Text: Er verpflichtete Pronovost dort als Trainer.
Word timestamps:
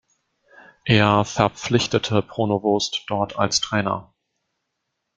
Er 0.85 1.23
verpflichtete 1.25 2.23
Pronovost 2.23 3.03
dort 3.07 3.37
als 3.37 3.59
Trainer. 3.61 4.11